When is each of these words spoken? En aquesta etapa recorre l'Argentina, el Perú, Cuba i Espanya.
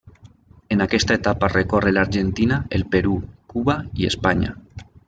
En 0.75 0.81
aquesta 0.85 1.17
etapa 1.19 1.51
recorre 1.53 1.93
l'Argentina, 1.99 2.59
el 2.79 2.87
Perú, 2.97 3.17
Cuba 3.55 3.79
i 4.05 4.15
Espanya. 4.15 4.61